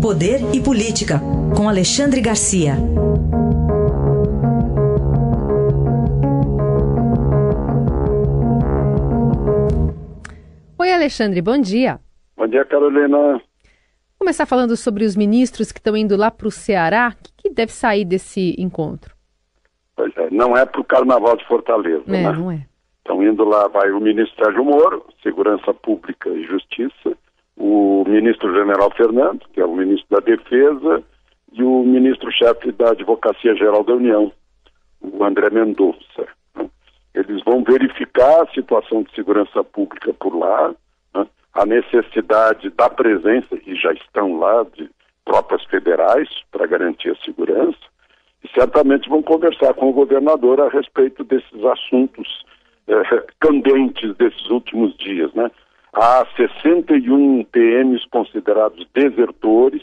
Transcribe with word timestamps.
Poder 0.00 0.38
e 0.54 0.62
Política, 0.62 1.18
com 1.56 1.68
Alexandre 1.68 2.20
Garcia. 2.20 2.74
Oi, 10.78 10.92
Alexandre, 10.92 11.42
bom 11.42 11.58
dia. 11.58 11.98
Bom 12.36 12.46
dia, 12.46 12.64
Carolina. 12.64 13.18
Vamos 13.18 13.42
começar 14.20 14.46
falando 14.46 14.76
sobre 14.76 15.04
os 15.04 15.16
ministros 15.16 15.72
que 15.72 15.80
estão 15.80 15.96
indo 15.96 16.16
lá 16.16 16.30
para 16.30 16.46
o 16.46 16.50
Ceará. 16.50 17.12
O 17.18 17.22
que, 17.22 17.48
que, 17.48 17.50
deve 17.50 17.72
sair 17.72 18.04
desse 18.04 18.54
encontro? 18.56 19.16
Pois 19.96 20.16
é, 20.16 20.30
não 20.30 20.56
é 20.56 20.64
para 20.64 20.80
o 20.80 20.84
Carnaval 20.84 21.36
de 21.36 21.44
Fortaleza, 21.48 22.04
é, 22.06 22.10
né? 22.10 22.32
Não 22.32 22.52
é. 22.52 22.64
Estão 22.98 23.20
indo 23.20 23.42
lá, 23.42 23.66
vai 23.66 23.90
o 23.90 23.98
ministro 24.00 24.44
Sérgio 24.44 24.64
Moro, 24.64 25.04
Segurança 25.24 25.74
Pública 25.74 26.28
e 26.28 26.44
Justiça, 26.44 27.16
o 27.58 28.04
ministro 28.06 28.54
General 28.54 28.90
Fernando, 28.96 29.44
que 29.52 29.60
é 29.60 29.66
o 29.66 29.74
ministro 29.74 30.06
da 30.10 30.20
Defesa, 30.20 31.02
e 31.52 31.62
o 31.62 31.82
ministro-chefe 31.82 32.70
da 32.72 32.90
Advocacia 32.90 33.54
Geral 33.56 33.82
da 33.82 33.94
União, 33.94 34.32
o 35.00 35.24
André 35.24 35.50
Mendonça. 35.50 36.28
Né? 36.54 36.68
Eles 37.14 37.42
vão 37.44 37.64
verificar 37.64 38.42
a 38.42 38.50
situação 38.52 39.02
de 39.02 39.12
segurança 39.14 39.64
pública 39.64 40.14
por 40.14 40.36
lá, 40.36 40.72
né? 41.14 41.26
a 41.54 41.66
necessidade 41.66 42.70
da 42.70 42.88
presença, 42.88 43.58
e 43.66 43.74
já 43.74 43.92
estão 43.92 44.38
lá, 44.38 44.64
de 44.76 44.88
tropas 45.24 45.64
federais 45.64 46.28
para 46.52 46.66
garantir 46.66 47.10
a 47.10 47.24
segurança, 47.24 47.78
e 48.44 48.48
certamente 48.54 49.08
vão 49.08 49.20
conversar 49.20 49.74
com 49.74 49.90
o 49.90 49.92
governador 49.92 50.60
a 50.60 50.68
respeito 50.68 51.24
desses 51.24 51.64
assuntos 51.64 52.44
eh, 52.86 53.26
candentes 53.40 54.16
desses 54.16 54.48
últimos 54.48 54.96
dias, 54.96 55.32
né? 55.34 55.50
Há 56.00 56.24
61 56.36 57.42
PMs 57.46 58.06
considerados 58.08 58.86
desertores, 58.94 59.82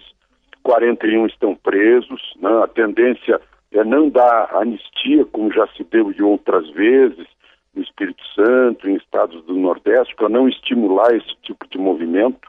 41 0.64 1.26
estão 1.26 1.54
presos. 1.55 2.21
Né? 2.40 2.49
A 2.63 2.68
tendência 2.70 3.41
é 3.74 3.84
não 3.84 4.08
dar 4.08 4.49
anistia, 4.55 5.26
como 5.26 5.52
já 5.52 5.68
se 5.76 5.84
deu 5.84 6.13
de 6.13 6.24
outras 6.24 6.70
vezes, 6.70 7.27
no 7.74 7.84
Espírito 7.84 8.24
Santo, 8.34 8.90
em 8.90 8.96
estados 8.96 9.43
do 9.43 9.55
Nordeste, 9.55 10.16
para 10.16 10.30
não 10.30 10.48
estimular 10.48 11.13
esse 11.13 11.36
tipo 11.43 11.68
de 11.68 11.77
movimento. 11.77 12.48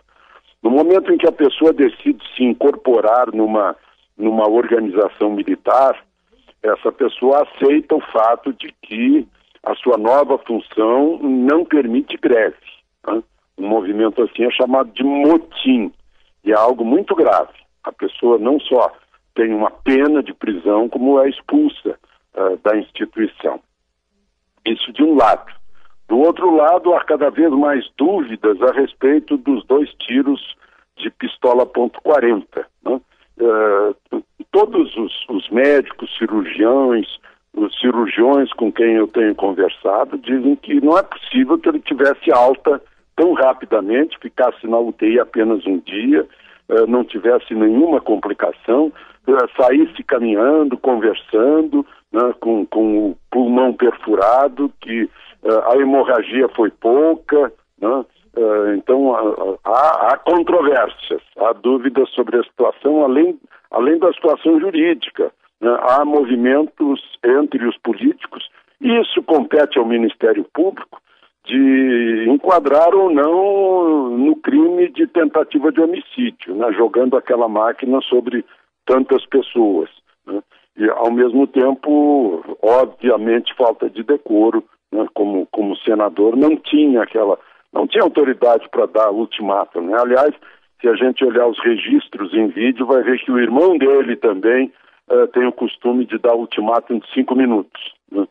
No 0.63 0.71
momento 0.71 1.13
em 1.13 1.19
que 1.19 1.27
a 1.27 1.33
pessoa 1.33 1.73
decide 1.73 2.23
se 2.37 2.45
incorporar 2.45 3.35
numa, 3.35 3.75
numa 4.17 4.49
organização 4.49 5.31
militar, 5.31 6.05
essa 6.63 6.93
pessoa 6.93 7.43
aceita 7.43 7.97
o 7.97 8.01
fato 8.13 8.53
de 8.53 8.73
que 8.81 9.27
a 9.65 9.75
sua 9.75 9.99
nova 9.99 10.39
função 10.39 11.19
não 11.19 11.65
permite 11.65 12.17
greve. 12.17 12.55
Né? 13.09 13.21
Um 13.59 13.69
movimento 13.69 14.23
assim 14.23 14.45
é 14.45 14.51
chamado 14.51 14.91
de 14.93 15.03
motim 15.03 15.93
e 16.45 16.53
é 16.53 16.55
algo 16.55 16.85
muito 16.85 17.15
grave. 17.15 17.53
A 17.85 17.93
pessoa 17.93 18.39
não 18.39 18.59
só 18.61 18.93
tem 19.35 19.53
uma 19.53 19.71
pena 19.71 20.23
de 20.23 20.33
prisão, 20.35 20.89
como 20.89 21.21
é 21.21 21.29
expulsa 21.29 21.99
uh, 22.35 22.57
da 22.63 22.77
instituição. 22.77 23.61
Isso 24.65 24.93
de 24.93 25.03
um 25.03 25.15
lado. 25.15 25.53
Do 26.09 26.19
outro 26.19 26.55
lado, 26.55 26.95
há 26.95 27.05
cada 27.05 27.31
vez 27.31 27.51
mais 27.51 27.85
dúvidas 27.97 28.61
a 28.63 28.73
respeito 28.73 29.37
dos 29.37 29.65
dois 29.67 29.93
tiros 29.95 30.57
de 30.97 31.11
pistola 31.11 31.67
ponto 31.67 32.01
.40. 32.03 32.45
Né? 32.85 33.01
Uh, 33.39 34.25
todos 34.51 34.97
os, 34.97 35.13
os 35.29 35.49
médicos, 35.51 36.17
cirurgiões, 36.17 37.07
os 37.55 37.79
cirurgiões 37.79 38.53
com 38.53 38.71
quem 38.71 38.95
eu 38.95 39.09
tenho 39.09 39.35
conversado 39.35 40.19
dizem 40.19 40.57
que 40.57 40.81
não 40.81 40.97
é 40.97 41.03
possível 41.03 41.59
que 41.59 41.69
ele 41.69 41.81
tivesse 41.81 42.31
alta 42.33 42.81
tão 43.17 43.33
rapidamente, 43.33 44.19
ficasse 44.21 44.67
na 44.67 44.79
UTI 44.79 45.19
apenas 45.19 45.67
um 45.67 45.79
dia, 45.79 46.27
uh, 46.69 46.87
não 46.87 47.03
tivesse 47.03 47.55
nenhuma 47.55 48.01
complicação, 48.01 48.93
uh, 49.27 49.63
saísse 49.63 50.05
caminhando, 50.05 50.77
conversando, 50.77 51.85
né, 52.13 52.35
com, 52.39 52.67
com 52.67 53.11
o 53.11 53.19
pulmão 53.31 53.73
perfurado, 53.73 54.71
que 54.81 55.05
uh, 55.05 55.73
a 55.73 55.77
hemorragia 55.77 56.49
foi 56.51 56.71
pouca, 56.71 57.53
né, 57.81 58.05
então 58.77 59.15
há, 59.65 60.13
há, 60.13 60.19
controvérsias, 60.19 61.23
há 61.39 61.55
dúvidas 61.55 62.11
sobre 62.11 62.39
a 62.39 62.43
situação, 62.43 63.03
além, 63.03 63.41
além 63.71 63.99
da 63.99 64.13
situação 64.13 64.61
jurídica. 64.61 65.33
Né, 65.59 65.75
há 65.89 66.05
movimentos 66.05 67.01
entre 67.25 67.67
os 67.67 67.79
políticos, 67.79 68.47
isso 68.79 69.23
compete 69.23 69.79
ao 69.79 69.87
Ministério 69.87 70.45
Público, 70.53 71.01
de 71.47 72.27
enquadrar 72.29 72.95
ou 72.95 73.11
não 73.11 74.11
no 74.11 74.37
crime 74.37 74.89
de 74.89 75.07
tentativa 75.07 75.71
de 75.71 75.81
homicídio, 75.81 76.55
né, 76.55 76.73
jogando 76.73 77.17
aquela 77.17 77.49
máquina 77.49 78.01
sobre 78.03 78.45
tantas 78.85 79.25
pessoas. 79.27 79.89
Né, 80.27 80.43
e, 80.77 80.89
ao 80.91 81.11
mesmo 81.11 81.47
tempo, 81.47 82.45
obviamente, 82.63 83.55
falta 83.55 83.89
de 83.89 84.03
decoro, 84.03 84.63
né, 84.93 85.07
como, 85.15 85.47
como 85.47 85.77
senador, 85.79 86.37
não 86.37 86.57
tinha 86.57 87.03
aquela, 87.03 87.39
não 87.73 87.87
tinha 87.87 88.03
autoridade 88.03 88.69
para 88.69 88.87
dar 88.87 89.11
ultimato. 89.11 89.81
Né? 89.81 89.97
Aliás, 89.99 90.35
se 90.81 90.89
a 90.89 90.95
gente 90.95 91.25
olhar 91.25 91.47
os 91.47 91.59
registros 91.61 92.35
em 92.35 92.49
vídeo, 92.49 92.87
vai 92.87 93.03
ver 93.03 93.19
que 93.21 93.31
o 93.31 93.39
irmão 93.39 93.79
dele 93.79 94.17
também 94.17 94.73
uh, 95.11 95.27
tem 95.29 95.47
o 95.47 95.53
costume 95.53 96.05
de 96.05 96.19
dar 96.19 96.35
ultimato 96.35 96.99
de 96.99 97.13
cinco 97.15 97.35
minutos. 97.35 97.95
Né? 98.11 98.27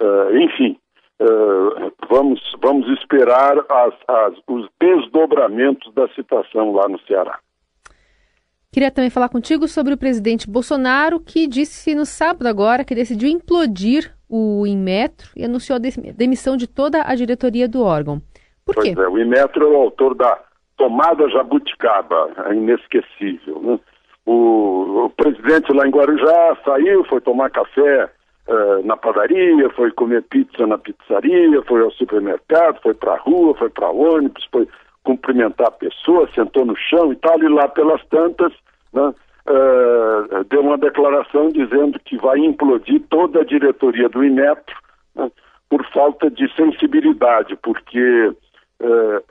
Uh, 0.00 0.36
enfim, 0.38 0.76
Uh, 1.20 1.92
vamos, 2.08 2.40
vamos 2.60 2.88
esperar 2.98 3.56
as, 3.58 3.94
as, 4.08 4.34
os 4.48 4.68
desdobramentos 4.80 5.92
da 5.94 6.08
situação 6.08 6.72
lá 6.72 6.88
no 6.88 6.98
Ceará. 7.06 7.38
Queria 8.72 8.90
também 8.90 9.08
falar 9.08 9.28
contigo 9.28 9.68
sobre 9.68 9.94
o 9.94 9.96
presidente 9.96 10.50
Bolsonaro, 10.50 11.20
que 11.20 11.46
disse 11.46 11.94
no 11.94 12.04
sábado 12.04 12.48
agora 12.48 12.84
que 12.84 12.94
decidiu 12.94 13.28
implodir 13.28 14.12
o 14.28 14.66
Inmetro 14.66 15.30
e 15.36 15.44
anunciou 15.44 15.76
a 15.76 16.12
demissão 16.12 16.56
de 16.56 16.66
toda 16.66 17.02
a 17.06 17.14
diretoria 17.14 17.68
do 17.68 17.84
órgão. 17.84 18.20
Por 18.66 18.74
pois 18.74 18.88
quê? 18.88 19.00
É, 19.00 19.08
o 19.08 19.16
Inmetro 19.16 19.64
é 19.64 19.68
o 19.68 19.76
autor 19.76 20.16
da 20.16 20.40
tomada 20.76 21.28
jabuticaba, 21.28 22.32
é 22.46 22.54
inesquecível. 22.54 23.60
Né? 23.62 23.78
O, 24.26 25.04
o 25.04 25.10
presidente 25.10 25.72
lá 25.72 25.86
em 25.86 25.90
Guarujá 25.90 26.56
saiu, 26.64 27.04
foi 27.04 27.20
tomar 27.20 27.50
café 27.50 28.10
uh, 28.48 28.84
na 28.84 28.96
padaria, 28.96 29.68
foi 29.70 29.90
comer 29.92 30.22
pizza 30.22 30.66
na 30.66 30.78
pizzaria, 30.78 31.62
foi 31.62 31.82
ao 31.82 31.90
supermercado, 31.92 32.80
foi 32.82 32.94
para 32.94 33.12
a 33.14 33.18
rua, 33.18 33.54
foi 33.54 33.70
para 33.70 33.90
ônibus, 33.90 34.46
foi 34.50 34.68
cumprimentar 35.02 35.68
a 35.68 35.72
pessoa, 35.72 36.28
sentou 36.34 36.64
no 36.64 36.76
chão 36.76 37.12
e 37.12 37.16
tal, 37.16 37.38
e 37.42 37.48
lá 37.48 37.68
pelas 37.68 38.02
tantas, 38.06 38.52
né, 38.92 39.14
uh, 39.48 40.44
deu 40.48 40.62
uma 40.62 40.78
declaração 40.78 41.50
dizendo 41.50 41.98
que 42.00 42.16
vai 42.16 42.38
implodir 42.38 43.02
toda 43.10 43.40
a 43.40 43.44
diretoria 43.44 44.08
do 44.08 44.24
Inmetro 44.24 44.76
né, 45.14 45.30
por 45.68 45.84
falta 45.92 46.30
de 46.30 46.50
sensibilidade, 46.54 47.56
porque 47.56 48.32
uh, 48.80 49.24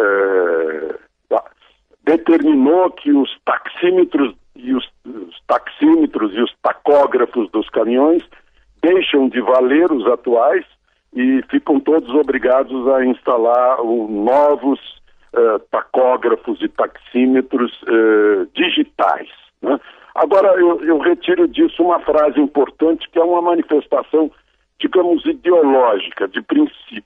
determinou 2.04 2.92
que 2.92 3.12
os 3.12 3.30
taxímetros 3.46 4.36
e 4.56 4.74
os, 4.74 4.88
os 5.06 5.42
taxímetros 5.48 6.34
e 6.36 6.42
os 6.42 6.54
tacógrafos 6.62 7.50
dos 7.52 7.68
caminhões 7.70 8.24
deixam 8.84 9.30
de 9.30 9.40
valer 9.40 9.92
os 9.92 10.06
atuais 10.06 10.66
e 11.16 11.42
ficam 11.50 11.80
todos 11.80 12.10
obrigados 12.14 12.88
a 12.90 13.06
instalar 13.06 13.78
novos 13.84 14.80
uh, 15.34 15.60
tacógrafos 15.72 16.62
e 16.62 16.68
taxímetros 16.68 17.72
uh, 17.84 18.46
digitais. 18.54 19.30
Né? 19.62 19.80
Agora, 20.14 20.60
eu, 20.60 20.84
eu, 20.84 20.98
retiro 21.00 21.48
disso 21.48 21.82
uma 21.82 22.00
frase 22.02 22.40
importante 22.40 23.10
que 23.10 23.18
é 23.18 23.24
uma 23.24 23.42
manifestação, 23.42 24.30
digamos, 24.80 25.26
ideológica, 25.26 26.28
de 26.28 26.42
princípio. 26.42 27.04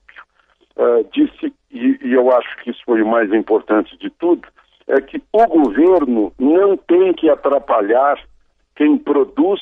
Uh, 0.76 1.06
disse, 1.12 1.52
e, 1.70 1.98
e 2.02 2.12
eu 2.12 2.30
acho 2.32 2.56
que 2.58 2.70
isso 2.70 2.80
foi 2.84 3.02
o 3.02 3.06
mais 3.06 3.32
importante 3.32 3.96
de 3.98 4.10
tudo, 4.10 4.48
é 4.88 5.00
que 5.00 5.22
o 5.32 5.46
governo 5.46 6.32
não 6.38 6.76
tem 6.76 7.12
que 7.12 7.28
atrapalhar 7.28 8.18
quem 8.74 8.96
produz, 8.96 9.60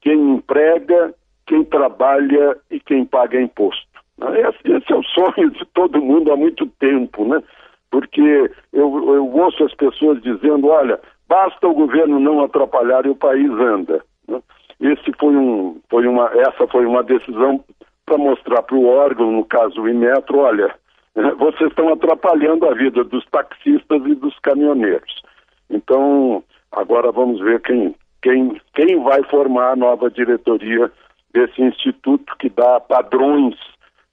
quem 0.00 0.34
emprega 0.34 1.14
quem 1.48 1.64
trabalha 1.64 2.56
e 2.70 2.78
quem 2.78 3.04
paga 3.04 3.40
imposto. 3.40 3.88
Esse, 4.20 4.76
esse, 4.76 4.92
é 4.92 4.96
o 4.96 5.02
sonho 5.02 5.50
de 5.50 5.64
todo 5.74 6.00
mundo 6.00 6.30
há 6.30 6.36
muito 6.36 6.66
tempo, 6.78 7.24
né? 7.24 7.42
Porque 7.90 8.50
eu, 8.72 9.14
eu 9.14 9.26
ouço 9.32 9.64
as 9.64 9.74
pessoas 9.74 10.20
dizendo, 10.22 10.68
olha, 10.68 11.00
basta 11.26 11.66
o 11.66 11.74
governo 11.74 12.20
não 12.20 12.44
atrapalhar 12.44 13.06
e 13.06 13.10
o 13.10 13.16
país 13.16 13.50
anda. 13.50 14.04
Né? 14.28 14.40
Esse 14.80 15.10
foi 15.18 15.34
um, 15.34 15.80
foi 15.88 16.06
uma, 16.06 16.30
essa 16.34 16.66
foi 16.66 16.84
uma 16.84 17.02
decisão 17.02 17.64
para 18.04 18.18
mostrar 18.18 18.62
para 18.62 18.76
o 18.76 18.86
órgão, 18.86 19.32
no 19.32 19.44
caso 19.44 19.80
o 19.80 19.88
Inmetro, 19.88 20.38
olha, 20.38 20.74
vocês 21.38 21.70
estão 21.70 21.92
atrapalhando 21.92 22.66
a 22.66 22.74
vida 22.74 23.04
dos 23.04 23.24
taxistas 23.26 24.02
e 24.04 24.14
dos 24.14 24.38
caminhoneiros. 24.40 25.22
Então, 25.70 26.42
agora 26.72 27.10
vamos 27.10 27.40
ver 27.40 27.60
quem, 27.62 27.94
quem, 28.22 28.60
quem 28.74 29.02
vai 29.02 29.22
formar 29.24 29.72
a 29.72 29.76
nova 29.76 30.10
diretoria 30.10 30.90
desse 31.32 31.60
instituto 31.62 32.36
que 32.38 32.48
dá 32.48 32.80
padrões 32.80 33.54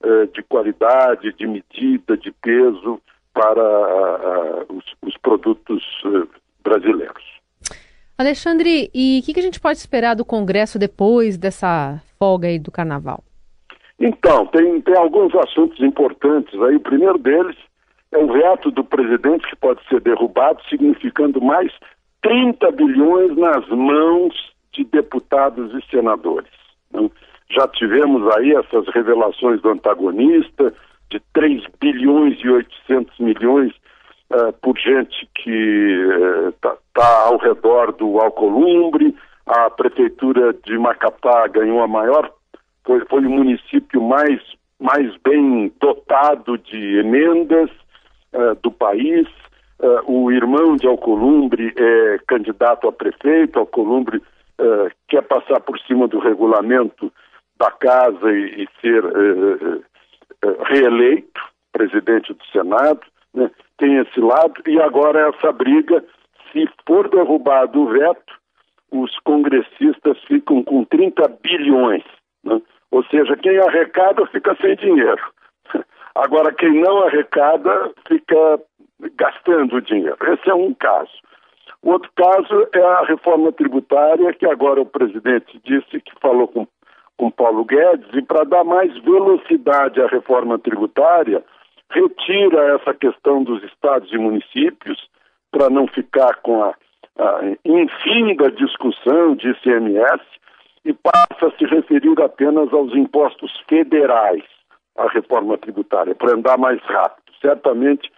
eh, 0.04 0.28
de 0.34 0.44
qualidade, 0.44 1.34
de 1.34 1.48
medida, 1.48 2.16
de 2.16 2.32
peso 2.32 3.02
para 3.34 3.60
uh, 3.60 4.66
os, 4.70 4.86
os, 5.02 5.18
produtos 5.18 5.84
uh, 6.06 6.28
brasileiros. 6.64 7.24
Alexandre, 8.16 8.92
e 8.94 9.20
o 9.20 9.26
que, 9.26 9.34
que, 9.34 9.40
a 9.40 9.44
gente 9.44 9.60
pode 9.60 9.80
esperar 9.80 10.16
do 10.16 10.24
Congresso 10.24 10.78
depois 10.78 11.38
dessa 11.38 12.00
folga 12.20 12.48
aí 12.48 12.60
do 12.60 12.72
Carnaval? 12.72 13.24
Então, 14.00 14.46
tem, 14.48 14.80
tem 14.82 14.96
alguns 14.96 15.34
assuntos 15.36 15.80
importantes 15.82 16.54
aí. 16.62 16.76
O 16.76 16.82
primeiro 16.82 17.18
deles 17.18 17.58
é 18.12 18.18
o 18.18 18.32
veto 18.32 18.70
do 18.70 18.84
presidente 18.84 19.50
que 19.50 19.56
pode 19.56 19.82
ser 19.88 20.02
derrubado, 20.02 20.62
significando 20.70 21.42
mais 21.42 21.72
30 22.22 22.72
bilhões 22.72 23.36
nas 23.36 23.68
mãos 23.70 24.36
de 24.72 24.84
deputados 24.84 25.74
e 25.74 25.90
senadores. 25.90 26.65
Então, 26.96 27.12
já 27.52 27.68
tivemos 27.68 28.26
aí 28.36 28.54
essas 28.54 28.88
revelações 28.94 29.62
do 29.62 29.70
antagonista, 29.70 30.74
de 31.12 31.20
3 31.34 31.64
bilhões 31.80 32.40
e 32.44 32.50
800 32.50 33.20
milhões 33.20 33.72
uh, 34.32 34.54
por 34.62 34.78
gente 34.80 35.28
que 35.36 36.50
está 36.50 36.74
uh, 36.74 36.78
tá 36.94 37.24
ao 37.26 37.38
redor 37.38 37.92
do 37.92 38.20
Alcolumbre, 38.20 39.14
a 39.46 39.70
prefeitura 39.70 40.54
de 40.66 40.78
Macapá 40.78 41.48
ganhou 41.48 41.82
a 41.84 41.88
maior, 41.88 42.32
foi, 42.84 43.06
foi 43.06 43.26
o 43.26 43.30
município 43.30 44.02
mais, 44.02 44.42
mais 44.80 45.16
bem 45.24 45.72
dotado 45.80 46.58
de 46.58 46.98
emendas 46.98 47.70
uh, 48.34 48.56
do 48.64 48.72
país, 48.72 49.28
o 50.08 50.32
irmão 50.32 50.78
de 50.78 50.88
Alcolumbre 50.88 51.74
é 51.76 52.18
candidato 52.26 52.88
a 52.88 52.94
prefeito, 52.94 53.60
Alcolumbre 53.60 54.22
quer 55.08 55.22
passar 55.24 55.60
por 55.62 55.78
cima 55.80 56.08
do 56.08 56.20
regulamento 56.20 57.12
da 57.58 57.72
casa 57.72 58.32
e, 58.32 58.64
e 58.64 58.68
ser 58.82 59.04
reeleito 60.68 61.42
presidente 61.72 62.34
do 62.34 62.46
Senado, 62.46 63.02
né? 63.34 63.52
tem 63.78 63.98
esse 63.98 64.20
lado, 64.20 64.54
e 64.66 64.80
agora 64.82 65.30
essa 65.30 65.52
briga, 65.52 66.04
se 66.52 66.70
for 66.88 67.10
derrubado 67.10 67.82
o 67.82 67.88
veto, 67.88 68.34
os 68.92 69.20
congressistas 69.20 70.18
ficam 70.26 70.64
com 70.64 70.86
30 70.86 71.28
bilhões. 71.44 72.04
Né? 72.46 72.62
Ou 72.92 73.04
seja, 73.06 73.36
quem 73.36 73.58
arrecada 73.58 74.26
fica 74.28 74.56
sem 74.62 74.76
dinheiro. 74.78 75.22
Agora, 76.16 76.54
quem 76.54 76.80
não 76.80 77.04
arrecada 77.04 77.92
fica 78.08 78.62
gastando 79.18 79.82
dinheiro. 79.82 80.18
Esse 80.34 80.50
é 80.50 80.56
um 80.56 80.74
caso. 80.74 81.12
Outro 81.86 82.12
caso 82.16 82.68
é 82.74 82.82
a 82.82 83.06
reforma 83.06 83.52
tributária, 83.54 84.34
que 84.34 84.46
agora 84.46 84.82
o 84.82 84.86
presidente 84.86 85.62
disse 85.64 86.02
que 86.02 86.20
falou 86.20 86.48
com 86.48 86.68
com 87.18 87.32
Paulo 87.32 87.64
Guedes 87.64 88.10
e 88.14 88.22
para 88.22 88.44
dar 88.44 88.64
mais 88.64 88.94
velocidade 89.00 90.02
à 90.02 90.08
reforma 90.08 90.60
tributária, 90.60 91.44
retira 91.90 92.76
essa 92.76 92.94
questão 92.94 93.44
dos 93.44 93.64
estados 93.64 94.12
e 94.12 94.18
municípios 94.18 95.08
para 95.52 95.70
não 95.70 95.88
ficar 95.88 96.36
com 96.42 96.64
a, 96.64 96.76
a 97.18 97.40
infinda 97.64 98.52
discussão 98.52 99.36
de 99.36 99.50
ICMS 99.50 100.24
e 100.84 100.94
passa 100.94 101.48
a 101.48 101.58
se 101.58 101.66
referir 101.66 102.22
apenas 102.22 102.72
aos 102.74 102.94
impostos 102.94 103.52
federais, 103.68 104.44
a 104.98 105.08
reforma 105.10 105.58
tributária, 105.58 106.14
para 106.16 106.34
andar 106.34 106.58
mais 106.58 106.82
rápido. 106.84 107.34
Certamente 107.42 108.12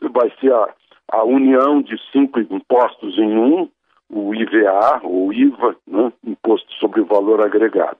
vai 0.00 0.30
ser 0.40 0.52
a, 0.52 0.68
a 1.12 1.22
união 1.24 1.82
de 1.82 1.96
cinco 2.10 2.40
impostos 2.40 3.18
em 3.18 3.36
um, 3.36 3.68
o 4.10 4.34
IVA, 4.34 5.00
ou 5.04 5.32
IVA, 5.32 5.76
né, 5.86 6.12
Imposto 6.26 6.72
sobre 6.74 7.02
o 7.02 7.04
Valor 7.04 7.44
Agregado. 7.44 7.98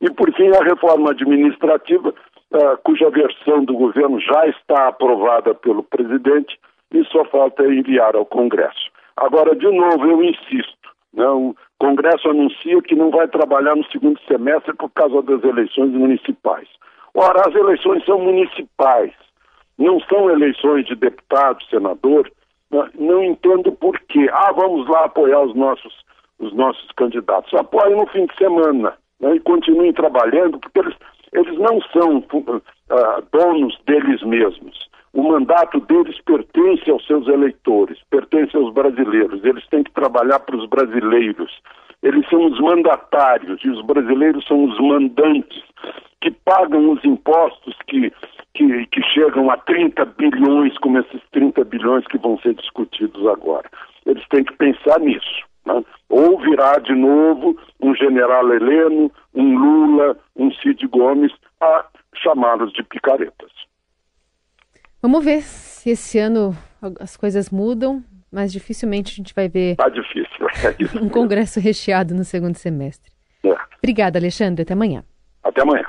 E, 0.00 0.10
por 0.10 0.32
fim, 0.34 0.48
a 0.48 0.62
reforma 0.62 1.10
administrativa, 1.10 2.10
uh, 2.10 2.78
cuja 2.84 3.10
versão 3.10 3.64
do 3.64 3.74
governo 3.74 4.20
já 4.20 4.46
está 4.46 4.88
aprovada 4.88 5.54
pelo 5.54 5.82
presidente 5.82 6.58
e 6.92 7.04
só 7.06 7.24
falta 7.24 7.64
enviar 7.64 8.14
ao 8.14 8.26
Congresso. 8.26 8.90
Agora, 9.16 9.56
de 9.56 9.68
novo, 9.68 10.06
eu 10.06 10.22
insisto, 10.22 10.88
né, 11.12 11.26
o 11.26 11.54
Congresso 11.78 12.28
anuncia 12.28 12.80
que 12.82 12.94
não 12.94 13.10
vai 13.10 13.26
trabalhar 13.26 13.74
no 13.74 13.84
segundo 13.86 14.20
semestre 14.28 14.74
por 14.74 14.90
causa 14.90 15.20
das 15.22 15.42
eleições 15.42 15.90
municipais. 15.90 16.68
Ora, 17.12 17.42
as 17.48 17.54
eleições 17.54 18.04
são 18.04 18.20
municipais, 18.20 19.12
não 19.76 20.00
são 20.00 20.30
eleições 20.30 20.86
de 20.86 20.94
deputado, 20.94 21.62
senador, 21.64 22.30
não 22.98 23.22
entendo 23.22 23.70
por 23.72 23.98
quê. 24.08 24.28
Ah, 24.32 24.52
vamos 24.52 24.88
lá 24.88 25.04
apoiar 25.04 25.40
os 25.42 25.54
nossos, 25.54 25.92
os 26.38 26.52
nossos 26.54 26.90
candidatos. 26.96 27.52
Apoiem 27.54 27.96
no 27.96 28.06
fim 28.06 28.26
de 28.26 28.36
semana 28.36 28.94
né, 29.20 29.36
e 29.36 29.40
continuem 29.40 29.92
trabalhando, 29.92 30.58
porque 30.58 30.78
eles, 30.78 30.94
eles 31.32 31.58
não 31.58 31.80
são 31.92 32.18
uh, 32.18 32.62
donos 33.32 33.78
deles 33.86 34.22
mesmos. 34.22 34.90
O 35.12 35.22
mandato 35.22 35.78
deles 35.80 36.18
pertence 36.24 36.90
aos 36.90 37.06
seus 37.06 37.28
eleitores, 37.28 37.98
pertence 38.10 38.56
aos 38.56 38.72
brasileiros. 38.72 39.44
Eles 39.44 39.66
têm 39.68 39.84
que 39.84 39.92
trabalhar 39.92 40.40
para 40.40 40.56
os 40.56 40.66
brasileiros. 40.66 41.52
Eles 42.02 42.26
são 42.28 42.46
os 42.46 42.58
mandatários 42.58 43.62
e 43.62 43.68
os 43.68 43.84
brasileiros 43.84 44.44
são 44.46 44.64
os 44.64 44.80
mandantes 44.80 45.62
que 46.22 46.30
pagam 46.30 46.92
os 46.92 47.04
impostos 47.04 47.76
que, 47.86 48.12
que, 48.72 48.86
que 48.86 49.02
chegam 49.02 49.50
a 49.50 49.56
30 49.56 50.04
bilhões, 50.04 50.76
como 50.78 50.98
esses 50.98 51.20
30 51.32 51.64
bilhões 51.64 52.06
que 52.06 52.18
vão 52.18 52.38
ser 52.38 52.54
discutidos 52.54 53.26
agora. 53.26 53.68
Eles 54.06 54.26
têm 54.28 54.44
que 54.44 54.56
pensar 54.56 54.98
nisso. 55.00 55.44
Né? 55.66 55.84
Ou 56.08 56.38
virá 56.40 56.78
de 56.78 56.94
novo 56.94 57.58
um 57.80 57.94
general 57.94 58.52
Heleno, 58.52 59.10
um 59.34 59.58
Lula, 59.58 60.16
um 60.36 60.50
Cid 60.52 60.86
Gomes 60.88 61.32
a 61.60 61.86
chamá-los 62.16 62.72
de 62.72 62.82
picaretas. 62.82 63.50
Vamos 65.00 65.24
ver 65.24 65.42
se 65.42 65.90
esse 65.90 66.18
ano 66.18 66.56
as 67.00 67.16
coisas 67.16 67.50
mudam, 67.50 68.02
mas 68.30 68.52
dificilmente 68.52 69.12
a 69.12 69.16
gente 69.16 69.34
vai 69.34 69.48
ver 69.48 69.76
tá 69.76 69.88
difícil. 69.88 70.46
É 70.64 70.98
um 71.02 71.08
congresso 71.08 71.60
recheado 71.60 72.14
no 72.14 72.24
segundo 72.24 72.56
semestre. 72.56 73.10
É. 73.44 73.56
Obrigada, 73.78 74.18
Alexandre. 74.18 74.62
Até 74.62 74.74
amanhã. 74.74 75.04
Até 75.42 75.62
amanhã. 75.62 75.84